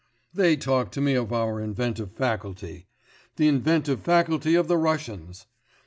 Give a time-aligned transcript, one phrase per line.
[0.33, 2.87] They talk to me of our inventive faculty!
[3.35, 5.45] The inventive faculty of the Russians!